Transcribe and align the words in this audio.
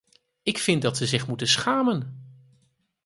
Ik 0.43 0.57
vind 0.57 0.81
dat 0.81 0.97
ze 0.97 1.05
zich 1.05 1.27
moeten 1.27 1.47
schamen! 1.47 2.27